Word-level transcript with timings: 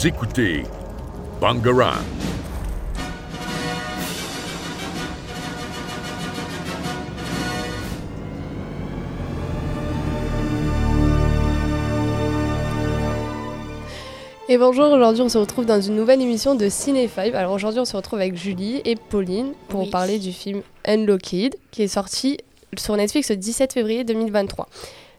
Vous 0.00 0.06
écoutez 0.06 0.62
Bangarang. 1.42 2.00
Et 14.48 14.56
bonjour, 14.56 14.90
aujourd'hui 14.90 15.20
on 15.20 15.28
se 15.28 15.36
retrouve 15.36 15.66
dans 15.66 15.82
une 15.82 15.96
nouvelle 15.96 16.22
émission 16.22 16.54
de 16.54 16.70
Ciné 16.70 17.06
5. 17.06 17.34
Alors 17.34 17.52
aujourd'hui 17.52 17.80
on 17.80 17.84
se 17.84 17.94
retrouve 17.94 18.20
avec 18.20 18.36
Julie 18.36 18.80
et 18.86 18.96
Pauline 18.96 19.52
pour 19.68 19.82
Oui. 19.82 19.90
parler 19.90 20.18
du 20.18 20.32
film 20.32 20.62
Unlocked 20.86 21.56
qui 21.70 21.82
est 21.82 21.88
sorti 21.88 22.38
sur 22.78 22.96
Netflix 22.96 23.28
le 23.28 23.36
17 23.36 23.74
février 23.74 24.04
2023. 24.04 24.66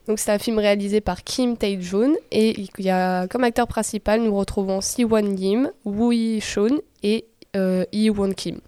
Donc 0.08 0.20
c'est 0.20 0.32
un 0.32 0.40
film 0.40 0.60
réalisé 0.60 1.02
par 1.02 1.24
Kim 1.24 1.56
Tae-joon 1.58 2.16
et 2.32 2.60
il 2.60 2.86
y 2.86 2.90
a 2.90 3.28
comme 3.28 3.44
acteur 3.44 3.68
principal 3.68 4.22
nous 4.22 4.36
retrouvons 4.36 4.82
Si-won 4.82 5.22
Lim, 5.22 5.72
Woo 5.86 6.12
Hee-shun 6.12 6.80
et 7.04 7.26
euh, 7.56 7.86
Lee-won 7.94 8.34
Kim. 8.34 8.60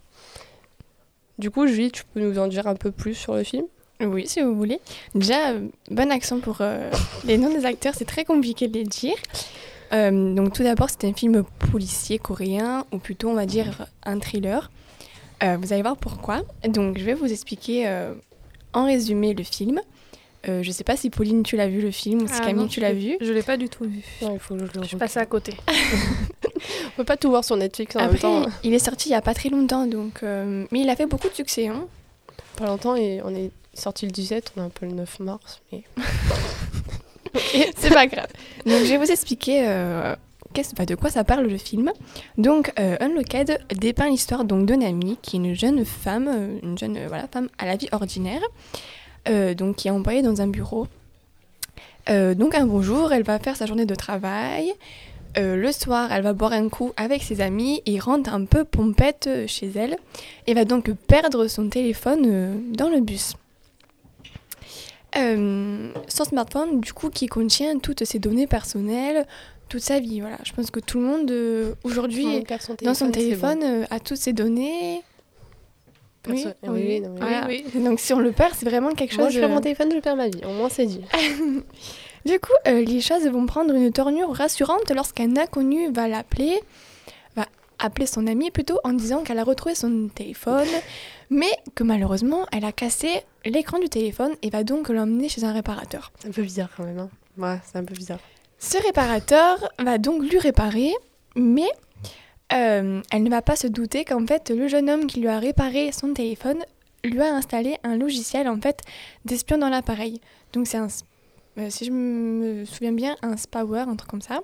Du 1.39 1.49
coup 1.49 1.65
Julie, 1.67 1.91
tu 1.91 2.03
peux 2.13 2.19
nous 2.19 2.37
en 2.37 2.47
dire 2.47 2.67
un 2.67 2.75
peu 2.75 2.91
plus 2.91 3.15
sur 3.15 3.35
le 3.35 3.43
film? 3.43 3.65
Oui, 4.01 4.27
si 4.27 4.41
vous 4.41 4.55
voulez. 4.55 4.79
Déjà, 5.15 5.51
euh, 5.51 5.67
bon 5.89 6.11
accent 6.11 6.39
pour 6.39 6.57
euh, 6.61 6.91
les 7.25 7.37
noms 7.37 7.53
des 7.53 7.65
acteurs, 7.65 7.93
c'est 7.95 8.05
très 8.05 8.25
compliqué 8.25 8.67
de 8.67 8.73
les 8.73 8.83
dire. 8.83 9.15
Euh, 9.93 10.33
donc 10.33 10.53
tout 10.53 10.63
d'abord, 10.63 10.89
c'est 10.89 11.05
un 11.05 11.13
film 11.13 11.43
policier 11.71 12.17
coréen, 12.19 12.85
ou 12.91 12.97
plutôt 12.97 13.29
on 13.29 13.35
va 13.35 13.45
dire 13.45 13.85
un 14.03 14.19
thriller. 14.19 14.71
Vous 15.59 15.73
allez 15.73 15.81
voir 15.81 15.97
pourquoi. 15.97 16.41
Donc 16.65 16.97
je 16.97 17.03
vais 17.03 17.13
vous 17.13 17.29
expliquer 17.29 17.85
en 18.71 18.85
résumé 18.85 19.33
le 19.33 19.43
film. 19.43 19.81
Euh, 20.47 20.61
je 20.61 20.71
sais 20.71 20.83
pas 20.83 20.97
si 20.97 21.09
Pauline 21.09 21.43
tu 21.43 21.55
l'as 21.55 21.67
vu 21.67 21.81
le 21.81 21.91
film 21.91 22.23
ou 22.23 22.27
si 22.27 22.33
Ah 22.37 22.45
Camille 22.45 22.63
non, 22.63 22.67
tu 22.67 22.79
l'as 22.79 22.93
vu. 22.93 23.17
Je 23.21 23.31
l'ai 23.31 23.43
pas 23.43 23.57
du 23.57 23.69
tout 23.69 23.85
vu. 23.85 24.01
Non, 24.21 24.33
il 24.33 24.39
faut 24.39 24.55
que 24.55 24.65
je 24.65 24.79
le 24.79 24.85
Je 24.85 24.97
passée 24.97 25.19
à 25.19 25.25
côté. 25.25 25.53
On 26.93 26.97
peut 26.97 27.05
pas 27.05 27.17
tout 27.17 27.29
voir 27.29 27.43
sur 27.43 27.55
Netflix 27.55 27.95
en 27.95 27.99
Après, 27.99 28.11
même 28.11 28.19
temps. 28.19 28.45
il 28.63 28.73
est 28.73 28.79
sorti 28.79 29.09
il 29.09 29.13
y 29.13 29.15
a 29.15 29.21
pas 29.21 29.33
très 29.33 29.49
longtemps, 29.49 29.87
donc 29.87 30.21
euh, 30.23 30.65
mais 30.71 30.81
il 30.81 30.89
a 30.89 30.95
fait 30.95 31.05
beaucoup 31.05 31.29
de 31.29 31.33
succès. 31.33 31.67
Hein. 31.67 31.87
Pas 32.57 32.67
longtemps 32.67 32.95
et 32.95 33.21
on 33.23 33.33
est 33.33 33.51
sorti 33.73 34.05
le 34.05 34.11
17, 34.11 34.53
on 34.55 34.61
est 34.61 34.65
un 34.65 34.69
peu 34.69 34.85
le 34.85 34.91
9 34.93 35.19
mars. 35.21 35.61
Mais... 35.71 35.83
C'est 37.77 37.93
pas 37.93 38.07
grave. 38.07 38.27
Donc, 38.65 38.79
je 38.83 38.89
vais 38.89 38.97
vous 38.97 39.11
expliquer 39.11 39.63
euh, 39.67 40.15
de 40.87 40.95
quoi 40.95 41.09
ça 41.09 41.23
parle 41.23 41.47
le 41.47 41.57
film. 41.57 41.91
Donc, 42.37 42.71
euh, 42.79 42.95
Unlocked 42.99 43.59
dépeint 43.75 44.09
l'histoire 44.09 44.45
donc 44.45 44.65
de 44.65 44.75
Nami, 44.75 45.17
qui 45.21 45.37
est 45.37 45.39
une 45.39 45.53
jeune 45.53 45.83
femme, 45.85 46.59
une 46.61 46.77
jeune 46.77 46.97
euh, 46.97 47.07
voilà, 47.07 47.27
femme 47.27 47.49
à 47.57 47.65
la 47.65 47.75
vie 47.75 47.87
ordinaire, 47.91 48.41
donc 49.27 49.77
qui 49.77 49.87
est 49.87 49.91
employée 49.91 50.21
dans 50.21 50.41
un 50.41 50.47
bureau. 50.47 50.87
Euh, 52.09 52.35
donc, 52.35 52.53
un 52.55 52.65
beau 52.65 52.81
jour, 52.81 53.13
elle 53.13 53.23
va 53.23 53.39
faire 53.39 53.55
sa 53.55 53.65
journée 53.65 53.85
de 53.85 53.95
travail. 53.95 54.73
Euh, 55.37 55.55
le 55.55 55.71
soir, 55.71 56.11
elle 56.11 56.21
va 56.21 56.33
boire 56.33 56.51
un 56.53 56.69
coup 56.69 56.91
avec 56.97 57.23
ses 57.23 57.41
amis 57.41 57.81
et 57.85 57.97
rentre 57.99 58.31
un 58.33 58.45
peu 58.45 58.65
pompette 58.65 59.25
euh, 59.27 59.47
chez 59.47 59.71
elle 59.75 59.95
et 60.45 60.53
va 60.53 60.63
donc 60.65 60.91
perdre 60.91 61.47
son 61.47 61.69
téléphone 61.69 62.23
euh, 62.25 62.53
dans 62.73 62.89
le 62.89 62.99
bus. 62.99 63.33
Euh, 65.15 65.91
son 66.07 66.25
smartphone, 66.25 66.81
du 66.81 66.91
coup, 66.93 67.09
qui 67.09 67.27
contient 67.27 67.77
toutes 67.79 68.03
ses 68.03 68.19
données 68.19 68.47
personnelles, 68.47 69.25
toute 69.69 69.81
sa 69.81 69.99
vie. 69.99 70.21
Voilà, 70.21 70.37
je 70.43 70.53
pense 70.53 70.71
que 70.71 70.79
tout 70.79 70.99
le 70.99 71.05
monde 71.05 71.31
euh, 71.31 71.73
aujourd'hui, 71.83 72.43
dans 72.83 72.93
son 72.93 73.09
téléphone, 73.11 73.59
bon. 73.59 73.65
euh, 73.65 73.85
a 73.89 73.99
toutes 73.99 74.17
ses 74.17 74.33
données. 74.33 75.01
Perso- 76.23 76.49
oui, 76.63 76.69
oui, 76.87 76.99
non, 77.01 77.09
mais 77.13 77.19
Voilà. 77.19 77.47
oui. 77.47 77.65
Donc 77.75 77.99
si 77.99 78.13
on 78.13 78.19
le 78.19 78.31
perd, 78.31 78.53
c'est 78.55 78.65
vraiment 78.67 78.91
quelque 78.93 79.15
Moi, 79.17 79.25
chose. 79.25 79.33
je 79.35 79.39
perds 79.41 79.49
euh, 79.49 79.53
mon 79.53 79.61
téléphone, 79.61 79.91
je 79.93 79.99
perds 79.99 80.15
ma 80.15 80.27
vie. 80.29 80.41
Au 80.45 80.51
moins, 80.53 80.69
c'est 80.69 80.85
dit. 80.85 81.01
Du 82.25 82.39
coup, 82.39 82.53
euh, 82.67 82.81
les 82.85 83.01
choses 83.01 83.27
vont 83.27 83.45
prendre 83.45 83.73
une 83.75 83.91
tournure 83.91 84.33
rassurante 84.33 84.89
lorsqu'un 84.95 85.35
inconnu 85.35 85.91
va 85.91 86.07
l'appeler, 86.07 86.57
va 87.35 87.45
appeler 87.79 88.05
son 88.05 88.27
ami 88.27 88.49
plutôt 88.49 88.79
en 88.85 88.93
disant 88.93 89.23
qu'elle 89.23 89.39
a 89.39 89.43
retrouvé 89.43 89.75
son 89.75 90.07
téléphone, 90.07 90.67
mais 91.29 91.51
que 91.75 91.83
malheureusement, 91.83 92.45
elle 92.53 92.63
a 92.63 92.71
cassé 92.71 93.09
l'écran 93.43 93.77
du 93.77 93.89
téléphone 93.89 94.31
et 94.41 94.49
va 94.49 94.63
donc 94.63 94.87
l'emmener 94.87 95.27
chez 95.27 95.43
un 95.43 95.51
réparateur. 95.51 96.13
C'est 96.19 96.29
un 96.29 96.31
peu 96.31 96.43
bizarre 96.43 96.69
quand 96.77 96.85
même. 96.85 96.99
Hein. 96.99 97.09
Ouais, 97.37 97.59
c'est 97.69 97.77
un 97.77 97.83
peu 97.83 97.93
bizarre. 97.93 98.19
Ce 98.57 98.77
réparateur 98.81 99.69
va 99.79 99.97
donc 99.97 100.23
lui 100.23 100.39
réparer, 100.39 100.93
mais 101.35 101.67
euh, 102.51 103.01
elle 103.11 103.23
ne 103.23 103.29
va 103.29 103.41
pas 103.41 103.55
se 103.55 103.67
douter 103.67 104.05
qu'en 104.05 104.25
fait 104.27 104.49
le 104.49 104.67
jeune 104.67 104.89
homme 104.89 105.07
qui 105.07 105.19
lui 105.21 105.27
a 105.27 105.39
réparé 105.39 105.91
son 105.91 106.13
téléphone 106.13 106.63
lui 107.03 107.21
a 107.21 107.33
installé 107.35 107.77
un 107.83 107.95
logiciel 107.97 108.47
en 108.47 108.59
fait 108.59 108.79
d'espion 109.25 109.57
dans 109.57 109.69
l'appareil. 109.69 110.21
Donc 110.53 110.67
c'est 110.67 110.77
un, 110.77 110.87
euh, 111.57 111.69
si 111.69 111.85
je 111.85 111.91
me 111.91 112.63
souviens 112.65 112.91
bien, 112.93 113.15
un 113.21 113.37
spyware, 113.37 113.89
un 113.89 113.95
truc 113.95 114.09
comme 114.09 114.21
ça. 114.21 114.41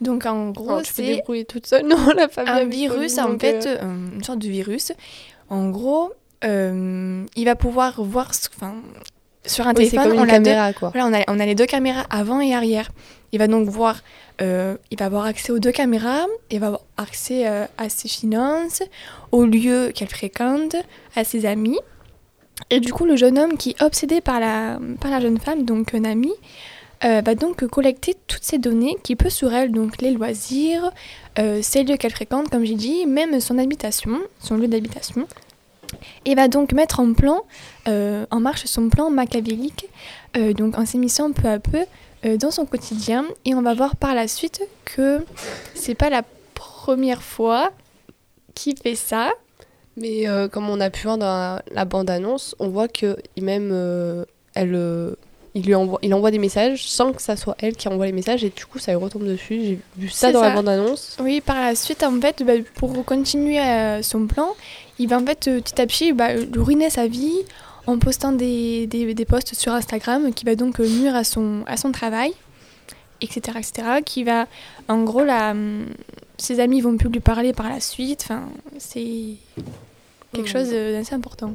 Donc 0.00 0.24
en 0.26 0.50
gros 0.50 0.76
Oh, 0.78 0.80
tu 0.82 0.92
peux 0.94 1.02
te 1.02 1.06
c'est 1.08 1.14
débrouiller 1.16 1.44
toute 1.44 1.66
seule. 1.66 1.84
Non, 1.86 1.96
la 2.16 2.28
un 2.46 2.64
virus 2.64 3.18
en 3.18 3.38
fait, 3.38 3.66
euh, 3.66 3.82
une 4.14 4.24
sorte 4.24 4.38
de 4.38 4.48
virus. 4.48 4.92
En 5.50 5.68
gros, 5.70 6.12
euh, 6.44 7.24
il 7.36 7.44
va 7.44 7.56
pouvoir 7.56 8.02
voir, 8.02 8.34
ce- 8.34 8.48
enfin, 8.56 8.74
sur 9.44 9.66
un 9.66 9.70
oui, 9.70 9.88
téléphone, 9.88 10.10
comme 10.16 10.28
on 10.30 10.40
deux- 10.40 10.78
quoi. 10.78 10.90
voilà, 10.90 11.06
on 11.06 11.12
a, 11.12 11.22
on 11.28 11.40
a 11.40 11.46
les 11.46 11.54
deux 11.54 11.66
caméras 11.66 12.06
avant 12.10 12.40
et 12.40 12.54
arrière. 12.54 12.90
Il 13.32 13.38
va 13.38 13.46
donc 13.46 13.68
voir, 13.68 14.00
euh, 14.40 14.76
il 14.90 14.98
va 14.98 15.06
avoir 15.06 15.24
accès 15.24 15.52
aux 15.52 15.58
deux 15.58 15.72
caméras, 15.72 16.26
il 16.50 16.60
va 16.60 16.66
avoir 16.66 16.82
accès 16.96 17.48
euh, 17.48 17.64
à 17.78 17.88
ses 17.88 18.08
finances, 18.08 18.82
au 19.32 19.44
lieu 19.44 19.90
qu'elle 19.94 20.08
fréquente, 20.08 20.76
à 21.16 21.24
ses 21.24 21.46
amis. 21.46 21.78
Et 22.70 22.78
du 22.80 22.92
coup, 22.92 23.06
le 23.06 23.16
jeune 23.16 23.38
homme 23.38 23.56
qui 23.56 23.70
est 23.70 23.82
obsédé 23.82 24.20
par 24.20 24.38
la, 24.38 24.78
par 25.00 25.10
la 25.10 25.20
jeune 25.20 25.38
femme, 25.38 25.64
donc 25.64 25.94
Nami, 25.94 26.32
euh, 27.04 27.20
va 27.24 27.34
donc 27.34 27.66
collecter 27.66 28.14
toutes 28.28 28.44
ces 28.44 28.58
données 28.58 28.96
qui 29.02 29.16
peut 29.16 29.30
sur 29.30 29.52
elle, 29.52 29.72
donc 29.72 30.00
les 30.00 30.12
loisirs, 30.12 30.92
euh, 31.38 31.60
ses 31.62 31.82
lieux 31.82 31.96
qu'elle 31.96 32.12
fréquente, 32.12 32.48
comme 32.50 32.64
j'ai 32.64 32.74
dit, 32.74 33.06
même 33.06 33.40
son 33.40 33.58
habitation, 33.58 34.20
son 34.38 34.56
lieu 34.56 34.68
d'habitation. 34.68 35.26
Et 36.24 36.34
va 36.34 36.48
donc 36.48 36.72
mettre 36.72 37.00
en 37.00 37.12
plan, 37.12 37.42
euh, 37.88 38.26
en 38.30 38.40
marche 38.40 38.64
son 38.64 38.88
plan 38.88 39.10
machiavélique, 39.10 39.86
euh, 40.36 40.52
donc 40.52 40.78
en 40.78 40.86
s'immisçant 40.86 41.32
peu 41.32 41.48
à 41.48 41.58
peu 41.58 41.84
euh, 42.24 42.36
dans 42.36 42.50
son 42.50 42.66
quotidien. 42.66 43.24
Et 43.44 43.54
on 43.54 43.62
va 43.62 43.74
voir 43.74 43.96
par 43.96 44.14
la 44.14 44.28
suite 44.28 44.62
que 44.84 45.24
c'est 45.74 45.94
pas 45.94 46.10
la 46.10 46.22
première 46.54 47.22
fois 47.22 47.72
qu'il 48.54 48.76
fait 48.76 48.96
ça. 48.96 49.30
Mais 49.98 50.24
comme 50.50 50.70
on 50.70 50.80
a 50.80 50.88
pu 50.88 51.02
voir 51.02 51.18
dans 51.18 51.26
la, 51.26 51.62
la 51.70 51.84
bande-annonce, 51.84 52.56
on 52.58 52.68
voit 52.68 52.88
que 52.88 53.18
même 53.38 54.24
elle, 54.54 55.14
il 55.54 55.64
lui 55.64 55.74
envoie, 55.74 55.98
il 56.02 56.14
envoie 56.14 56.30
des 56.30 56.38
messages 56.38 56.88
sans 56.88 57.12
que 57.12 57.20
ça 57.20 57.36
soit 57.36 57.56
elle 57.58 57.76
qui 57.76 57.86
envoie 57.88 58.06
les 58.06 58.12
messages 58.12 58.42
et 58.42 58.50
du 58.50 58.64
coup 58.64 58.78
ça 58.78 58.92
lui 58.92 59.00
retombe 59.02 59.24
dessus. 59.24 59.60
J'ai 59.62 59.78
vu 59.96 60.08
ça 60.08 60.32
dans 60.32 60.40
la 60.40 60.50
bande-annonce. 60.50 61.16
Oui, 61.20 61.40
par 61.42 61.60
la 61.60 61.74
suite, 61.74 62.02
en 62.02 62.18
fait, 62.20 62.42
bah, 62.42 62.54
pour 62.76 63.04
continuer 63.04 63.60
euh, 63.60 64.02
son 64.02 64.26
plan, 64.26 64.48
il 64.98 65.08
va 65.08 65.18
en 65.18 65.26
fait 65.26 65.48
euh, 65.48 65.60
petit 65.60 65.80
à 65.80 65.86
petit 65.86 66.12
bah, 66.12 66.34
lui 66.34 66.60
ruiner 66.60 66.88
sa 66.90 67.06
vie 67.06 67.36
en 67.86 67.98
postant 67.98 68.32
des, 68.32 68.86
des, 68.86 69.12
des 69.12 69.24
posts 69.24 69.54
sur 69.54 69.72
Instagram 69.72 70.32
qui 70.32 70.44
va 70.44 70.54
donc 70.54 70.80
euh, 70.80 70.88
nuire 70.88 71.14
à 71.16 71.24
son, 71.24 71.64
à 71.66 71.76
son 71.76 71.92
travail, 71.92 72.32
etc., 73.20 73.58
etc., 73.58 73.88
qui 74.04 74.24
va, 74.24 74.46
en 74.88 75.02
gros, 75.02 75.20
hum, 75.22 75.86
ses 76.38 76.60
amis 76.60 76.80
vont 76.80 76.96
plus 76.96 77.08
lui 77.10 77.20
parler 77.20 77.52
par 77.52 77.68
la 77.68 77.80
suite, 77.80 78.22
enfin, 78.24 78.48
c'est 78.78 79.34
quelque 80.32 80.46
Mhm. 80.46 80.52
chose 80.52 80.68
euh, 80.72 80.98
d'assez 80.98 81.14
important. 81.14 81.52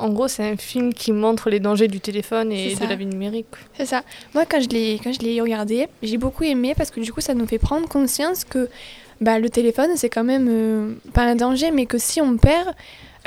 En 0.00 0.10
gros, 0.10 0.28
c'est 0.28 0.48
un 0.48 0.56
film 0.56 0.92
qui 0.94 1.12
montre 1.12 1.50
les 1.50 1.60
dangers 1.60 1.88
du 1.88 2.00
téléphone 2.00 2.52
et 2.52 2.74
C'est 2.74 2.84
de 2.84 2.90
la 2.90 2.96
vie 2.96 3.06
numérique. 3.06 3.46
C'est 3.76 3.86
ça. 3.86 4.02
Moi, 4.34 4.44
quand 4.46 4.60
je 4.60 4.68
l'ai 4.68 5.00
quand 5.02 5.12
je 5.12 5.20
l'ai 5.20 5.40
regardé, 5.40 5.88
j'ai 6.02 6.18
beaucoup 6.18 6.44
aimé 6.44 6.74
parce 6.76 6.90
que 6.90 7.00
du 7.00 7.12
coup, 7.12 7.20
ça 7.20 7.34
nous 7.34 7.46
fait 7.46 7.58
prendre 7.58 7.88
conscience 7.88 8.44
que 8.44 8.68
bah, 9.20 9.38
le 9.38 9.50
téléphone, 9.50 9.90
c'est 9.96 10.08
quand 10.08 10.24
même 10.24 10.48
euh, 10.48 10.94
pas 11.12 11.22
un 11.22 11.34
danger, 11.34 11.70
mais 11.70 11.86
que 11.86 11.98
si 11.98 12.20
on 12.20 12.36
perd 12.36 12.74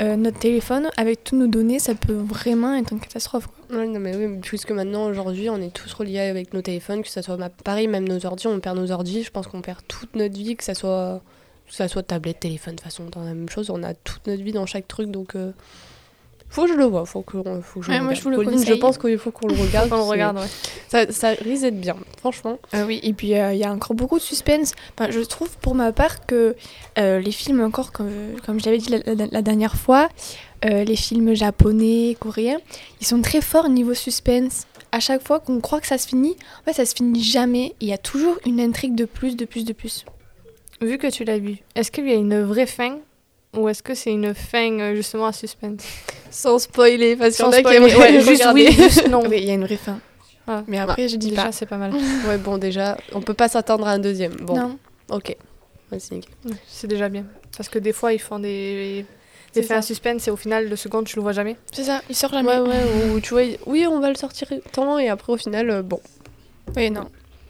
euh, 0.00 0.16
notre 0.16 0.38
téléphone 0.38 0.88
avec 0.96 1.22
toutes 1.22 1.38
nos 1.38 1.46
données, 1.46 1.78
ça 1.78 1.94
peut 1.94 2.14
vraiment 2.14 2.74
être 2.74 2.92
une 2.92 3.00
catastrophe. 3.00 3.46
quoi. 3.46 3.78
Ouais, 3.78 3.86
non 3.86 4.00
mais 4.00 4.16
oui, 4.16 4.38
puisque 4.40 4.70
maintenant 4.70 5.06
aujourd'hui 5.06 5.50
on 5.50 5.60
est 5.60 5.72
tous 5.72 5.92
reliés 5.92 6.18
avec 6.20 6.54
nos 6.54 6.62
téléphones, 6.62 7.02
que 7.02 7.08
ça 7.08 7.22
soit 7.22 7.38
pareil, 7.62 7.88
même 7.88 8.08
nos 8.08 8.24
ordi, 8.24 8.46
on 8.46 8.58
perd 8.58 8.78
nos 8.78 8.90
ordi, 8.90 9.22
je 9.22 9.30
pense 9.30 9.46
qu'on 9.46 9.60
perd 9.60 9.80
toute 9.86 10.16
notre 10.16 10.34
vie, 10.34 10.56
que 10.56 10.64
ça 10.64 10.74
soit 10.74 11.20
que 11.68 11.74
ça 11.74 11.88
soit 11.88 12.02
tablette, 12.02 12.40
téléphone, 12.40 12.74
de 12.74 12.80
toute 12.80 12.84
façon, 12.84 13.04
dans 13.10 13.22
la 13.22 13.34
même 13.34 13.48
chose, 13.48 13.70
on 13.70 13.82
a 13.82 13.94
toute 13.94 14.26
notre 14.26 14.42
vie 14.42 14.52
dans 14.52 14.66
chaque 14.66 14.88
truc, 14.88 15.10
donc 15.10 15.36
euh, 15.36 15.52
faut 16.52 16.62
que 16.64 16.68
je 16.68 16.74
le 16.74 16.84
vois, 16.84 17.04
faut 17.06 17.22
que, 17.22 17.38
faut 17.62 17.80
que 17.80 17.86
je 17.86 17.90
Ouais, 17.90 17.98
le 17.98 18.04
moi, 18.04 18.10
regarde. 18.10 18.16
je 18.16 18.22
vous 18.22 18.30
le 18.30 18.36
Pauline, 18.36 18.64
je 18.64 18.74
pense 18.74 18.98
qu'il 18.98 19.18
faut 19.18 19.30
qu'on 19.32 19.48
le 19.48 19.54
regarde. 19.60 19.90
Le 19.90 20.40
ouais. 20.40 20.46
Ça, 20.88 21.10
ça 21.10 21.30
risque 21.30 21.62
d'être 21.62 21.80
bien, 21.80 21.96
franchement. 22.18 22.58
Euh, 22.74 22.84
oui, 22.86 23.00
et 23.02 23.12
puis 23.14 23.34
euh, 23.34 23.52
il 23.54 23.58
y 23.58 23.64
a 23.64 23.72
encore 23.72 23.94
beaucoup 23.96 24.18
de 24.18 24.22
suspense. 24.22 24.72
Enfin, 24.96 25.10
je 25.10 25.20
trouve 25.20 25.56
pour 25.58 25.74
ma 25.74 25.92
part 25.92 26.26
que 26.26 26.54
euh, 26.98 27.18
les 27.20 27.32
films, 27.32 27.60
encore 27.62 27.90
comme, 27.90 28.12
comme 28.46 28.60
je 28.60 28.66
l'avais 28.66 28.78
dit 28.78 28.90
la, 28.90 28.98
la- 29.14 29.26
la 29.30 29.42
dernière 29.42 29.74
fois, 29.76 30.08
euh, 30.64 30.84
les 30.84 30.94
films 30.96 31.34
japonais, 31.34 32.16
coréens, 32.20 32.58
ils 33.00 33.06
sont 33.06 33.20
très 33.22 33.40
forts 33.40 33.68
niveau 33.68 33.94
suspense. 33.94 34.66
À 34.92 35.00
chaque 35.00 35.26
fois 35.26 35.40
qu'on 35.40 35.58
croit 35.60 35.80
que 35.80 35.86
ça 35.86 35.96
se 35.96 36.06
finit, 36.06 36.36
en 36.60 36.64
fait 36.66 36.74
ça 36.74 36.84
se 36.84 36.94
finit 36.94 37.22
jamais. 37.24 37.74
Il 37.80 37.88
y 37.88 37.94
a 37.94 37.98
toujours 37.98 38.38
une 38.44 38.60
intrigue 38.60 38.94
de 38.94 39.06
plus, 39.06 39.36
de 39.36 39.46
plus, 39.46 39.64
de 39.64 39.72
plus. 39.72 40.04
Vu 40.82 40.98
que 40.98 41.06
tu 41.06 41.24
l'as 41.24 41.38
vu, 41.38 41.56
est-ce 41.74 41.90
qu'il 41.90 42.06
y 42.06 42.12
a 42.12 42.14
une 42.16 42.42
vraie 42.42 42.66
fin 42.66 42.98
ou 43.56 43.68
est-ce 43.70 43.82
que 43.82 43.94
c'est 43.94 44.10
une 44.10 44.34
fin 44.34 44.94
justement 44.94 45.26
à 45.26 45.32
suspense? 45.32 45.82
Sans 46.32 46.58
spoiler, 46.58 47.14
parce 47.16 47.36
qu'il 47.36 47.44
y 47.44 47.48
en 47.48 47.52
a 47.52 47.56
qui 47.56 47.60
spoiler, 47.60 47.76
aimeraient 47.76 47.96
ouais, 47.96 48.12
le 48.12 48.20
juste 48.24 48.42
regarder. 48.42 48.66
oui, 48.68 48.72
juste 48.72 49.08
non. 49.10 49.22
Oui, 49.28 49.36
il 49.38 49.44
y 49.44 49.50
a 49.50 49.54
une 49.54 49.64
vraie 49.64 49.76
fin. 49.76 50.00
Ah. 50.48 50.64
Mais 50.66 50.78
après, 50.78 51.06
je 51.08 51.16
dis 51.16 51.28
Déjà, 51.30 51.44
pas. 51.44 51.52
c'est 51.52 51.66
pas 51.66 51.76
mal. 51.76 51.92
Ouais, 52.26 52.36
bon, 52.38 52.58
déjà, 52.58 52.96
on 53.12 53.20
peut 53.20 53.34
pas 53.34 53.48
s'attendre 53.48 53.86
à 53.86 53.92
un 53.92 53.98
deuxième. 54.00 54.32
Bon, 54.40 54.56
Non. 54.56 54.78
Ok. 55.10 55.36
Nickel. 55.92 56.22
C'est 56.66 56.86
déjà 56.88 57.08
bien. 57.08 57.24
Parce 57.56 57.68
que 57.68 57.78
des 57.78 57.92
fois, 57.92 58.12
ils 58.14 58.18
font 58.18 58.38
des, 58.38 59.04
C'est 59.52 59.60
des 59.60 59.66
faits 59.66 59.76
à 59.76 59.82
ça. 59.82 59.86
suspense 59.88 60.26
et 60.26 60.30
au 60.30 60.36
final, 60.36 60.68
le 60.70 60.74
second, 60.76 61.04
tu 61.04 61.16
le 61.16 61.22
vois 61.22 61.32
jamais. 61.32 61.56
C'est 61.70 61.84
ça, 61.84 62.00
il 62.08 62.16
sort 62.16 62.30
jamais. 62.32 62.48
Ouais, 62.48 62.60
ouais, 62.60 63.10
ou 63.14 63.20
tu 63.20 63.34
vois, 63.34 63.42
oui, 63.66 63.86
on 63.86 64.00
va 64.00 64.08
le 64.08 64.14
sortir 64.14 64.48
tant, 64.72 64.98
et 64.98 65.10
après, 65.10 65.34
au 65.34 65.36
final, 65.36 65.68
euh, 65.70 65.82
bon. 65.82 66.00
Oui, 66.76 66.90
non. 66.90 67.04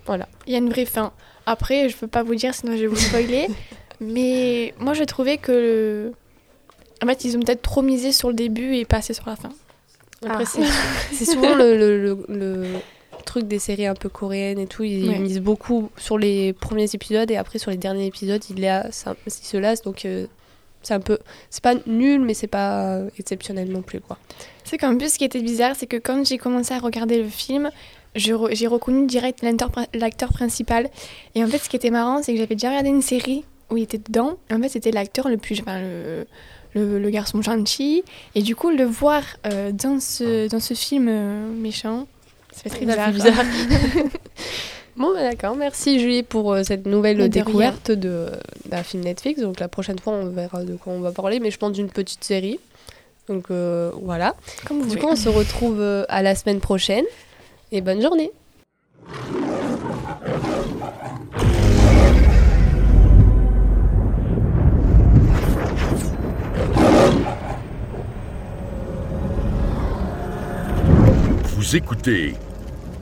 Voilà. 0.06 0.28
Il 0.48 0.52
y 0.52 0.56
a 0.56 0.58
une 0.58 0.70
vraie 0.70 0.86
fin. 0.86 1.12
Après, 1.46 1.88
je 1.88 1.96
peux 1.96 2.08
pas 2.08 2.24
vous 2.24 2.34
dire, 2.34 2.52
sinon 2.52 2.72
je 2.76 2.80
vais 2.82 2.86
vous 2.88 2.96
spoiler. 2.96 3.46
mais 4.00 4.74
moi, 4.80 4.92
je 4.94 5.04
trouvais 5.04 5.36
que. 5.38 6.12
En 7.02 7.06
fait, 7.06 7.24
ils 7.24 7.36
ont 7.36 7.40
peut-être 7.40 7.62
trop 7.62 7.82
misé 7.82 8.12
sur 8.12 8.28
le 8.28 8.34
début 8.34 8.76
et 8.76 8.84
pas 8.84 8.98
assez 8.98 9.14
sur 9.14 9.28
la 9.28 9.36
fin. 9.36 9.50
Après, 10.24 10.44
Ah. 10.46 10.46
c'est- 10.46 10.62
c'est 11.12 11.24
souvent 11.24 11.54
le, 11.54 11.76
le, 11.76 11.98
le- 11.98 12.24
le 12.28 12.66
truc 13.24 13.46
des 13.48 13.58
séries 13.58 13.86
un 13.86 13.94
peu 13.94 14.08
coréennes 14.08 14.58
et 14.58 14.66
tout. 14.66 14.84
Ils 14.84 15.08
Ouais. 15.08 15.18
misent 15.18 15.40
beaucoup 15.40 15.90
sur 15.96 16.18
les 16.18 16.52
premiers 16.52 16.88
épisodes 16.94 17.30
et 17.30 17.36
après, 17.36 17.58
sur 17.58 17.70
les 17.70 17.76
derniers 17.76 18.06
épisodes, 18.06 18.42
ils, 18.50 18.56
se 19.30 19.56
lassent. 19.56 19.82
Donc, 19.82 20.04
euh, 20.04 20.26
c'est 20.82 20.94
un 20.94 21.00
peu. 21.00 21.18
C'est 21.50 21.62
pas 21.62 21.74
nul, 21.86 22.20
mais 22.20 22.34
c'est 22.34 22.46
pas 22.48 23.00
exceptionnel 23.18 23.70
non 23.70 23.82
plus, 23.82 24.00
quoi. 24.00 24.18
C'est 24.64 24.78
qu'en 24.78 24.96
plus, 24.96 25.12
ce 25.14 25.18
qui 25.18 25.24
était 25.24 25.40
bizarre, 25.42 25.74
c'est 25.76 25.86
que 25.86 25.96
quand 25.96 26.24
j'ai 26.26 26.38
commencé 26.38 26.72
à 26.74 26.78
regarder 26.78 27.22
le 27.22 27.28
film, 27.28 27.70
re- 28.34 28.54
j'ai 28.54 28.66
reconnu 28.66 29.06
direct 29.06 29.42
l'acteur 29.94 30.32
principal. 30.32 30.88
Et 31.34 31.42
en 31.42 31.46
fait, 31.48 31.58
ce 31.58 31.68
qui 31.68 31.76
était 31.76 31.90
marrant, 31.90 32.22
c'est 32.22 32.32
que 32.32 32.38
j'avais 32.38 32.54
déjà 32.54 32.68
regardé 32.70 32.88
une 32.90 33.02
série 33.02 33.44
où 33.70 33.76
il 33.76 33.84
était 33.84 33.98
dedans. 33.98 34.36
En 34.52 34.60
fait, 34.60 34.68
c'était 34.68 34.90
l'acteur 34.92 35.28
le 35.28 35.36
plus. 35.36 35.60
Enfin, 35.60 35.80
le, 35.80 36.26
le, 36.74 36.98
le 36.98 37.10
garçon 37.10 37.42
gentil. 37.42 38.02
Et 38.34 38.42
du 38.42 38.54
coup, 38.56 38.70
le 38.70 38.84
voir 38.84 39.22
euh, 39.46 39.72
dans, 39.72 40.00
ce, 40.00 40.48
dans 40.48 40.60
ce 40.60 40.74
film 40.74 41.06
euh, 41.08 41.48
méchant, 41.52 42.06
ça 42.52 42.62
fait 42.62 42.70
très 42.70 42.86
bizarre. 42.86 43.10
bizarre. 43.12 43.44
Bon, 44.94 45.14
bah, 45.14 45.22
d'accord. 45.22 45.56
Merci, 45.56 45.98
Julie, 46.00 46.22
pour 46.22 46.52
euh, 46.52 46.62
cette 46.64 46.84
nouvelle 46.86 47.16
De 47.16 47.26
découverte 47.26 47.90
de- 47.90 48.26
d'un 48.66 48.82
film 48.82 49.02
Netflix. 49.04 49.40
Donc, 49.40 49.58
la 49.58 49.68
prochaine 49.68 49.98
fois, 49.98 50.12
on 50.12 50.26
verra 50.26 50.64
de 50.64 50.76
quoi 50.76 50.92
on 50.92 51.00
va 51.00 51.12
parler, 51.12 51.40
mais 51.40 51.50
je 51.50 51.56
pense 51.56 51.72
d'une 51.72 51.88
petite 51.88 52.22
série. 52.22 52.60
Donc, 53.28 53.50
voilà. 53.50 54.34
Comme 54.66 54.78
vous 54.78 54.82
Du 54.82 54.88
voulez. 54.90 55.00
coup, 55.00 55.08
on 55.10 55.16
se 55.16 55.30
retrouve 55.30 55.80
à 56.08 56.22
la 56.22 56.34
semaine 56.34 56.60
prochaine. 56.60 57.04
Et 57.70 57.80
bonne 57.80 58.02
journée. 58.02 58.30
Vous 71.62 71.76
écoutez 71.76 72.34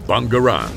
Bangarang. 0.06 0.68